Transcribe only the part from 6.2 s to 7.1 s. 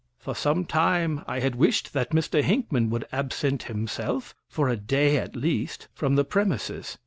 premises.